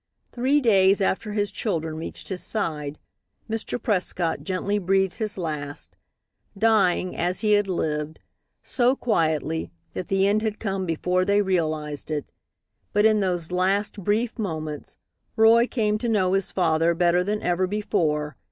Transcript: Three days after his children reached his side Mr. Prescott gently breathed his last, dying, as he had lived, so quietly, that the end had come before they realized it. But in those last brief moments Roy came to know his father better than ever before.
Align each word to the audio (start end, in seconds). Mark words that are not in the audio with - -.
Three 0.31 0.59
days 0.61 0.99
after 0.99 1.33
his 1.33 1.51
children 1.51 1.95
reached 1.95 2.29
his 2.29 2.41
side 2.43 2.97
Mr. 3.47 3.79
Prescott 3.79 4.41
gently 4.43 4.79
breathed 4.79 5.19
his 5.19 5.37
last, 5.37 5.95
dying, 6.57 7.15
as 7.15 7.41
he 7.41 7.51
had 7.51 7.67
lived, 7.67 8.19
so 8.63 8.95
quietly, 8.95 9.69
that 9.93 10.07
the 10.07 10.27
end 10.27 10.41
had 10.41 10.59
come 10.59 10.87
before 10.87 11.23
they 11.23 11.43
realized 11.43 12.09
it. 12.09 12.31
But 12.93 13.05
in 13.05 13.19
those 13.19 13.51
last 13.51 14.03
brief 14.03 14.39
moments 14.39 14.97
Roy 15.35 15.67
came 15.67 15.99
to 15.99 16.09
know 16.09 16.33
his 16.33 16.51
father 16.51 16.95
better 16.95 17.23
than 17.23 17.43
ever 17.43 17.67
before. 17.67 18.37